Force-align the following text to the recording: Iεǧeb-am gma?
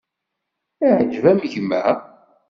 Iεǧeb-am 0.87 1.39
gma? 1.51 1.81